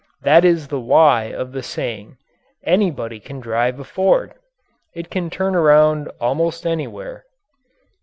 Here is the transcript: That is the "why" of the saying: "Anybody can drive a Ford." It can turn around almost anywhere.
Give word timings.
That 0.23 0.43
is 0.43 0.69
the 0.69 0.79
"why" 0.79 1.25
of 1.25 1.51
the 1.51 1.61
saying: 1.61 2.17
"Anybody 2.63 3.19
can 3.19 3.39
drive 3.39 3.79
a 3.79 3.83
Ford." 3.83 4.33
It 4.95 5.11
can 5.11 5.29
turn 5.29 5.55
around 5.55 6.09
almost 6.19 6.65
anywhere. 6.65 7.23